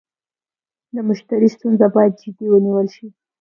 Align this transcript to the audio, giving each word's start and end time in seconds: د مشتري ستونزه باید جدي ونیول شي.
د 0.95 0.97
مشتري 1.09 1.47
ستونزه 1.55 1.87
باید 1.95 2.13
جدي 2.21 2.45
ونیول 2.49 2.87
شي. 2.95 3.07